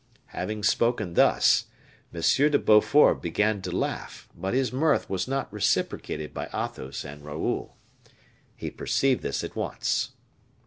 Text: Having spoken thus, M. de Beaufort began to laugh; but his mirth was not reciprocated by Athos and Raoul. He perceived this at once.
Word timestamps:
Having 0.33 0.63
spoken 0.63 1.13
thus, 1.13 1.65
M. 2.11 2.19
de 2.23 2.57
Beaufort 2.57 3.21
began 3.21 3.61
to 3.61 3.71
laugh; 3.71 4.27
but 4.35 4.55
his 4.55 4.73
mirth 4.73 5.07
was 5.11 5.27
not 5.27 5.53
reciprocated 5.53 6.33
by 6.33 6.47
Athos 6.47 7.05
and 7.05 7.23
Raoul. 7.23 7.75
He 8.55 8.71
perceived 8.71 9.21
this 9.21 9.43
at 9.43 9.55
once. 9.55 10.13